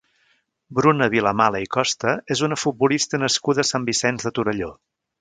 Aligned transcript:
Bruna 0.79 1.07
Vilamala 1.15 1.61
i 1.67 1.69
Costa 1.77 2.15
és 2.37 2.43
una 2.49 2.59
futbolista 2.65 3.23
nascuda 3.27 3.67
a 3.67 3.71
Sant 3.75 3.89
Vicenç 3.95 4.29
de 4.31 4.37
Torelló. 4.41 4.77